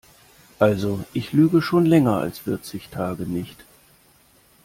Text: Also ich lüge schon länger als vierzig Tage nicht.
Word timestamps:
Also 0.57 1.05
ich 1.13 1.31
lüge 1.31 1.61
schon 1.61 1.85
länger 1.85 2.17
als 2.17 2.39
vierzig 2.39 2.89
Tage 2.89 3.27
nicht. 3.27 3.63